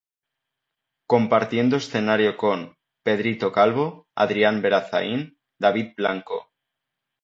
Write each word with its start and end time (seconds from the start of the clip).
Compartiendo 1.07 1.75
escenario 1.77 2.35
con 2.35 2.73
"Pedrito 3.05 3.51
Calvo","Adrian 3.51 4.59
Berazain","David 4.63 5.93
Blanco". 5.95 6.49